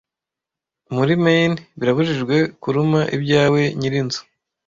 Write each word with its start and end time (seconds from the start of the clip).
Muri 0.95 1.13
Maine 1.23 1.57
birabujijwe 1.79 2.35
kuruma 2.61 2.99
ibyawe 3.15 3.61
nyirinzu 3.79 4.21